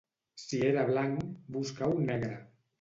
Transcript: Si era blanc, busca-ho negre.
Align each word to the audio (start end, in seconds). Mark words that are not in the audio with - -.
Si 0.43 0.61
era 0.69 0.85
blanc, 0.87 1.29
busca-ho 1.59 1.95
negre. 2.11 2.43